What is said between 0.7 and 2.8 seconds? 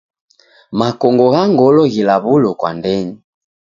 Makongo gha ngolo ghilaw'ulo kwa